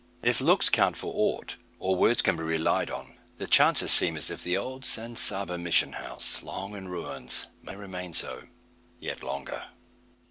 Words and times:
If 0.23 0.41
looks 0.41 0.67
count 0.67 0.97
for 0.97 1.13
aught, 1.13 1.57
or 1.77 1.95
words 1.95 2.23
can 2.23 2.35
be 2.35 2.41
relied 2.41 2.89
on 2.89 3.19
the 3.37 3.45
chances 3.45 3.91
seem 3.91 4.17
as 4.17 4.31
if 4.31 4.41
the 4.41 4.57
old 4.57 4.83
San 4.83 5.15
Saba 5.15 5.59
mission 5.59 5.91
house, 5.91 6.41
long 6.41 6.75
in 6.75 6.87
ruins, 6.87 7.45
may 7.61 7.75
remain 7.75 8.15
so 8.15 8.47
yet 8.99 9.21
longer. 9.21 9.65